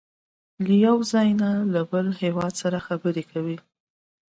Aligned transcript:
له 0.65 0.73
یو 0.85 0.97
ځای 1.11 1.29
نه 1.41 1.49
له 1.73 1.81
بل 1.91 2.07
هېواد 2.21 2.53
سره 2.61 2.77
خبرې 2.87 3.23
کوي. 3.31 3.57